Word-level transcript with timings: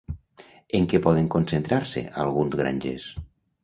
En 0.79 0.87
què 0.93 1.01
poden 1.05 1.29
concentrar-se 1.37 2.07
alguns 2.27 2.61
grangers? 2.65 3.11